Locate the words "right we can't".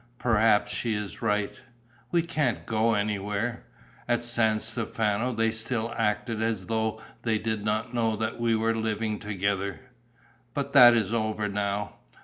1.21-2.65